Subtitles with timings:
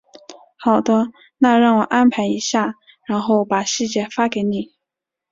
[0.57, 2.73] 好的，那让我安排一下，
[3.05, 4.73] 然后把细节发给你。